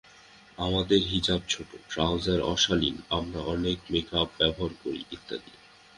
[0.57, 5.51] আমাদের হিজাব ছোট, ট্রাউজার অশালীন, আমরা অনেক মেক-আপ ব্যবহার করি, ইত্যাদি।